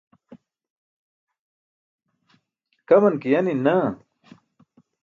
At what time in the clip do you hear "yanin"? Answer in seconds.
3.33-3.59